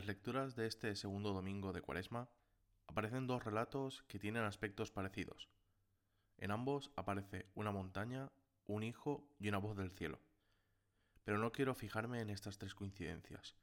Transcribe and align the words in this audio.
las 0.00 0.06
lecturas 0.06 0.56
de 0.56 0.66
este 0.66 0.96
segundo 0.96 1.34
domingo 1.34 1.74
de 1.74 1.82
Cuaresma 1.82 2.26
aparecen 2.86 3.26
dos 3.26 3.44
relatos 3.44 4.02
que 4.08 4.18
tienen 4.18 4.44
aspectos 4.44 4.90
parecidos. 4.90 5.50
En 6.38 6.52
ambos 6.52 6.90
aparece 6.96 7.50
una 7.54 7.70
montaña, 7.70 8.32
un 8.66 8.82
hijo 8.82 9.28
y 9.38 9.50
una 9.50 9.58
voz 9.58 9.76
del 9.76 9.90
cielo. 9.90 10.18
Pero 11.22 11.36
no 11.36 11.52
quiero 11.52 11.74
fijarme 11.74 12.22
en 12.22 12.30
estas 12.30 12.56
tres 12.56 12.74
coincidencias. 12.74 13.56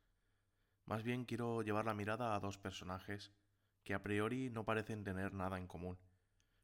Más 0.85 1.01
bien 1.01 1.25
quiero 1.25 1.63
llevar 1.63 1.85
la 1.85 1.95
mirada 1.95 2.35
a 2.35 2.39
dos 2.39 2.59
personajes 2.59 3.31
que 3.83 3.95
a 3.95 4.03
priori 4.03 4.51
no 4.51 4.63
parecen 4.63 5.03
tener 5.03 5.33
nada 5.33 5.57
en 5.57 5.65
común, 5.65 5.97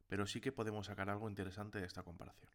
pero 0.05 0.27
sí 0.27 0.39
que 0.39 0.51
podemos 0.51 0.85
sacar 0.85 1.09
algo 1.09 1.27
interesante 1.27 1.79
de 1.79 1.87
esta 1.87 2.03
comparación. 2.03 2.51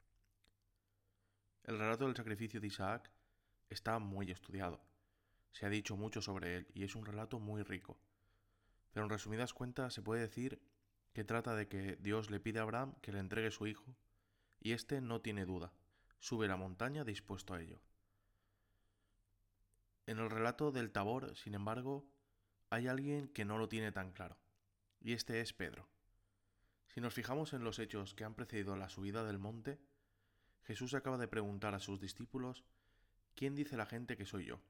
El 1.65 1.81
relato 1.81 2.07
del 2.07 2.15
sacrificio 2.15 2.61
de 2.61 2.69
Isaac 2.69 3.11
está 3.69 3.99
muy 3.99 4.31
estudiado 4.31 4.81
se 5.59 5.67
ha 5.67 5.71
dicho 5.71 5.97
mucho 5.97 6.23
sobre 6.23 6.57
él 6.57 6.69
y 6.73 6.85
es 6.85 6.95
un 6.95 7.05
relato 7.05 7.41
muy 7.41 7.65
rico. 7.65 7.99
Pero 8.93 9.05
en 9.05 9.11
resumidas 9.11 9.53
cuentas 9.53 9.93
se 9.93 10.03
puede 10.03 10.21
decir 10.21 10.63
que 11.13 11.25
trata 11.25 11.57
de 11.57 11.67
que 11.67 11.97
Dios 11.97 12.31
le 12.31 12.39
pide 12.39 12.61
a 12.61 12.63
Abraham 12.63 12.95
que 13.03 13.11
le 13.11 13.19
entregue 13.19 13.51
su 13.51 13.67
hijo 13.67 13.97
y 14.61 14.71
éste 14.71 15.01
no 15.01 15.21
tiene 15.21 15.47
duda, 15.47 15.73
sube 16.21 16.47
la 16.47 16.57
montaña 16.57 17.03
dispuesto 17.03 17.55
a 17.55 17.61
ello. 17.61 17.81
En 20.07 20.21
el 20.21 20.31
relato 20.31 20.71
del 20.71 20.93
Tabor, 20.93 21.37
sin 21.37 21.55
embargo, 21.55 22.09
hay 22.71 22.87
alguien 22.87 23.27
que 23.27 23.45
no 23.45 23.59
lo 23.59 23.69
tiene 23.69 23.91
tan 23.91 24.13
claro, 24.13 24.39
y 25.01 25.13
este 25.13 25.41
es 25.41 25.53
Pedro. 25.53 25.89
Si 26.87 27.01
nos 27.01 27.15
fijamos 27.15 27.53
en 27.53 27.65
los 27.65 27.81
hechos 27.81 28.15
que 28.15 28.23
han 28.23 28.37
precedido 28.37 28.77
la 28.77 28.91
subida 28.91 29.25
del 29.25 29.41
monte, 29.41 29.81
Jesús 30.63 30.95
acaba 30.95 31.19
de 31.19 31.27
preguntar 31.27 31.75
a 31.75 31.81
sus 31.81 31.99
discípulos, 31.99 32.65
¿quién 33.35 33.57
dice 33.57 33.77
la 33.77 33.87
gente 33.87 34.17
que 34.17 34.25
soy 34.25 34.45
yo? 34.45 34.61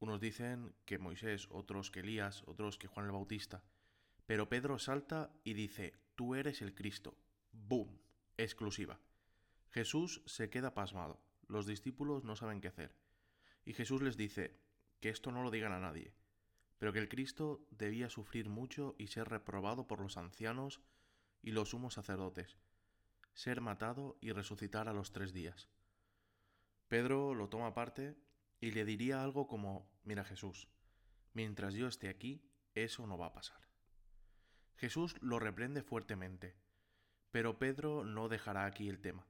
Unos 0.00 0.20
dicen 0.20 0.74
que 0.86 0.98
Moisés, 0.98 1.46
otros 1.50 1.90
que 1.90 2.00
Elías, 2.00 2.42
otros 2.46 2.78
que 2.78 2.88
Juan 2.88 3.06
el 3.06 3.12
Bautista. 3.12 3.62
Pero 4.26 4.48
Pedro 4.48 4.78
salta 4.78 5.30
y 5.44 5.52
dice, 5.52 5.94
tú 6.16 6.34
eres 6.34 6.62
el 6.62 6.74
Cristo. 6.74 7.16
¡Boom! 7.52 8.00
Exclusiva. 8.38 8.98
Jesús 9.70 10.22
se 10.24 10.48
queda 10.48 10.72
pasmado. 10.72 11.20
Los 11.48 11.66
discípulos 11.66 12.24
no 12.24 12.34
saben 12.34 12.60
qué 12.60 12.68
hacer. 12.68 12.94
Y 13.64 13.74
Jesús 13.74 14.00
les 14.02 14.16
dice 14.16 14.58
que 15.00 15.10
esto 15.10 15.30
no 15.32 15.42
lo 15.42 15.50
digan 15.50 15.72
a 15.72 15.80
nadie, 15.80 16.14
pero 16.78 16.92
que 16.92 16.98
el 16.98 17.08
Cristo 17.08 17.66
debía 17.70 18.08
sufrir 18.08 18.48
mucho 18.48 18.94
y 18.98 19.08
ser 19.08 19.28
reprobado 19.28 19.86
por 19.86 20.00
los 20.00 20.16
ancianos 20.16 20.80
y 21.42 21.50
los 21.50 21.70
sumos 21.70 21.94
sacerdotes, 21.94 22.56
ser 23.34 23.60
matado 23.60 24.16
y 24.20 24.32
resucitar 24.32 24.88
a 24.88 24.92
los 24.92 25.12
tres 25.12 25.32
días. 25.32 25.68
Pedro 26.88 27.34
lo 27.34 27.48
toma 27.48 27.68
aparte 27.68 28.16
y 28.60 28.72
le 28.72 28.84
diría 28.84 29.22
algo 29.22 29.46
como, 29.46 29.90
mira 30.04 30.24
Jesús, 30.24 30.68
mientras 31.32 31.74
yo 31.74 31.88
esté 31.88 32.08
aquí, 32.08 32.44
eso 32.74 33.06
no 33.06 33.18
va 33.18 33.26
a 33.26 33.32
pasar. 33.32 33.60
Jesús 34.76 35.16
lo 35.20 35.38
reprende 35.38 35.82
fuertemente, 35.82 36.56
pero 37.30 37.58
Pedro 37.58 38.04
no 38.04 38.28
dejará 38.28 38.66
aquí 38.66 38.88
el 38.88 39.00
tema. 39.00 39.26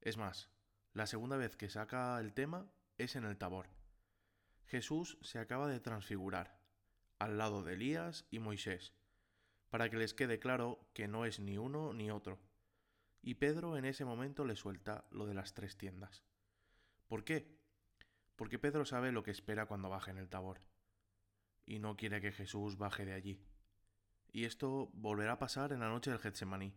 Es 0.00 0.16
más, 0.16 0.50
la 0.92 1.06
segunda 1.06 1.36
vez 1.36 1.56
que 1.56 1.68
saca 1.68 2.18
el 2.20 2.34
tema 2.34 2.70
es 2.98 3.16
en 3.16 3.24
el 3.24 3.38
tabor. 3.38 3.68
Jesús 4.66 5.18
se 5.22 5.38
acaba 5.38 5.68
de 5.68 5.80
transfigurar, 5.80 6.60
al 7.18 7.38
lado 7.38 7.62
de 7.62 7.74
Elías 7.74 8.26
y 8.30 8.38
Moisés, 8.38 8.94
para 9.70 9.88
que 9.88 9.96
les 9.96 10.14
quede 10.14 10.38
claro 10.38 10.90
que 10.92 11.08
no 11.08 11.24
es 11.24 11.38
ni 11.40 11.58
uno 11.58 11.92
ni 11.92 12.10
otro. 12.10 12.40
Y 13.22 13.34
Pedro 13.34 13.76
en 13.76 13.84
ese 13.84 14.04
momento 14.04 14.44
le 14.44 14.56
suelta 14.56 15.06
lo 15.10 15.26
de 15.26 15.34
las 15.34 15.54
tres 15.54 15.76
tiendas. 15.76 16.24
¿Por 17.06 17.24
qué? 17.24 17.61
Porque 18.36 18.58
Pedro 18.58 18.84
sabe 18.84 19.12
lo 19.12 19.22
que 19.22 19.30
espera 19.30 19.66
cuando 19.66 19.88
baje 19.88 20.10
en 20.10 20.18
el 20.18 20.28
tabor, 20.28 20.60
y 21.66 21.78
no 21.78 21.96
quiere 21.96 22.20
que 22.20 22.32
Jesús 22.32 22.76
baje 22.76 23.04
de 23.04 23.12
allí. 23.12 23.44
Y 24.32 24.44
esto 24.44 24.90
volverá 24.94 25.32
a 25.32 25.38
pasar 25.38 25.72
en 25.72 25.80
la 25.80 25.88
noche 25.88 26.10
del 26.10 26.20
Getsemaní, 26.20 26.74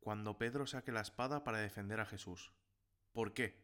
cuando 0.00 0.38
Pedro 0.38 0.66
saque 0.66 0.92
la 0.92 1.00
espada 1.00 1.44
para 1.44 1.58
defender 1.58 2.00
a 2.00 2.06
Jesús. 2.06 2.52
¿Por 3.12 3.34
qué? 3.34 3.62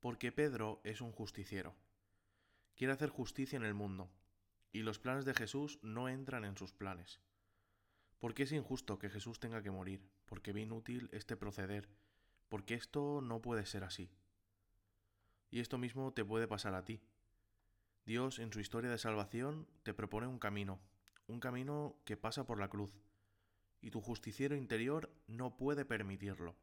Porque 0.00 0.30
Pedro 0.30 0.80
es 0.84 1.00
un 1.00 1.12
justiciero. 1.12 1.74
Quiere 2.76 2.92
hacer 2.92 3.08
justicia 3.08 3.56
en 3.56 3.64
el 3.64 3.74
mundo, 3.74 4.10
y 4.72 4.82
los 4.82 4.98
planes 4.98 5.24
de 5.24 5.34
Jesús 5.34 5.78
no 5.82 6.08
entran 6.08 6.44
en 6.44 6.56
sus 6.56 6.72
planes. 6.72 7.20
Porque 8.20 8.44
es 8.44 8.52
injusto 8.52 8.98
que 8.98 9.10
Jesús 9.10 9.40
tenga 9.40 9.62
que 9.62 9.70
morir, 9.70 10.08
porque 10.26 10.52
ve 10.52 10.60
inútil 10.60 11.08
este 11.12 11.36
proceder, 11.36 11.88
porque 12.48 12.74
esto 12.74 13.20
no 13.22 13.40
puede 13.40 13.64
ser 13.66 13.84
así. 13.84 14.10
Y 15.50 15.60
esto 15.60 15.78
mismo 15.78 16.12
te 16.12 16.24
puede 16.24 16.46
pasar 16.46 16.74
a 16.74 16.84
ti. 16.84 17.00
Dios 18.04 18.38
en 18.38 18.52
su 18.52 18.60
historia 18.60 18.90
de 18.90 18.98
salvación 18.98 19.66
te 19.82 19.94
propone 19.94 20.26
un 20.26 20.38
camino, 20.38 20.80
un 21.26 21.40
camino 21.40 21.96
que 22.04 22.16
pasa 22.16 22.46
por 22.46 22.58
la 22.58 22.68
cruz, 22.68 22.98
y 23.80 23.90
tu 23.90 24.00
justiciero 24.00 24.56
interior 24.56 25.10
no 25.26 25.56
puede 25.56 25.84
permitirlo, 25.84 26.56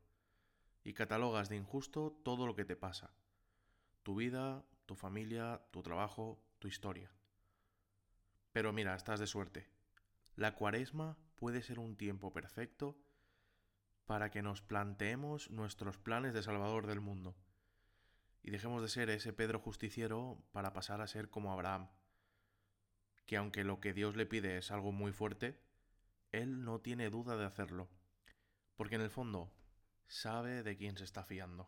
y 0.83 0.93
catalogas 0.93 1.49
de 1.49 1.55
injusto 1.55 2.19
todo 2.23 2.47
lo 2.47 2.55
que 2.55 2.65
te 2.65 2.75
pasa, 2.75 3.13
tu 4.03 4.15
vida, 4.15 4.65
tu 4.85 4.95
familia, 4.95 5.61
tu 5.71 5.81
trabajo, 5.81 6.43
tu 6.59 6.67
historia. 6.67 7.11
Pero 8.51 8.73
mira, 8.73 8.95
estás 8.95 9.19
de 9.19 9.27
suerte. 9.27 9.67
La 10.35 10.55
cuaresma 10.55 11.17
puede 11.35 11.61
ser 11.61 11.79
un 11.79 11.95
tiempo 11.95 12.33
perfecto 12.33 12.97
para 14.05 14.29
que 14.29 14.41
nos 14.41 14.61
planteemos 14.61 15.49
nuestros 15.49 15.97
planes 15.97 16.33
de 16.33 16.43
Salvador 16.43 16.87
del 16.87 17.01
mundo 17.01 17.35
y 18.45 18.51
dejemos 18.51 18.83
de 18.83 18.89
ser 18.89 19.09
ese 19.09 19.33
Pedro 19.33 19.59
justiciero 19.59 20.37
para 20.51 20.71
pasar 20.71 21.01
a 21.01 21.07
ser 21.07 21.31
como 21.31 21.51
Abraham, 21.51 21.89
que 23.25 23.37
aunque 23.37 23.63
lo 23.63 23.79
que 23.79 23.91
Dios 23.91 24.15
le 24.15 24.27
pide 24.27 24.59
es 24.59 24.69
algo 24.69 24.91
muy 24.91 25.11
fuerte, 25.11 25.59
él 26.31 26.63
no 26.63 26.79
tiene 26.79 27.09
duda 27.09 27.37
de 27.37 27.45
hacerlo, 27.45 27.89
porque 28.75 28.95
en 28.95 29.01
el 29.01 29.09
fondo 29.09 29.51
sabe 30.05 30.61
de 30.61 30.77
quién 30.77 30.95
se 30.95 31.05
está 31.05 31.23
fiando. 31.23 31.67